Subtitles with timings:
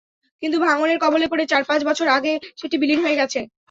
[0.43, 3.39] কিন্তু ভাঙনের কবলে পড়ে চার-পাঁচ বছর আগে সেটি বিলীন হয়ে গেছে।